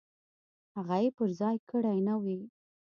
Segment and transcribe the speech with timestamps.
[0.75, 2.39] هغه یې پر ځای کړې نه وي.